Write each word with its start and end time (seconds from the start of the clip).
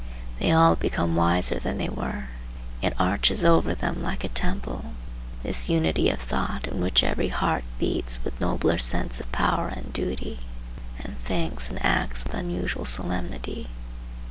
They 0.39 0.51
all 0.51 0.75
become 0.75 1.15
wiser 1.15 1.59
than 1.59 1.77
they 1.77 1.87
were. 1.87 2.29
It 2.81 2.95
arches 2.97 3.45
over 3.45 3.75
them 3.75 4.01
like 4.01 4.23
a 4.23 4.29
temple, 4.29 4.93
this 5.43 5.69
unity 5.69 6.09
of 6.09 6.19
thought 6.19 6.65
in 6.67 6.81
which 6.81 7.03
every 7.03 7.27
heart 7.27 7.63
beats 7.77 8.17
with 8.23 8.41
nobler 8.41 8.79
sense 8.79 9.19
of 9.19 9.31
power 9.31 9.67
and 9.67 9.93
duty, 9.93 10.39
and 10.97 11.19
thinks 11.19 11.69
and 11.69 11.77
acts 11.85 12.23
with 12.23 12.33
unusual 12.33 12.83
solemnity. 12.85 13.67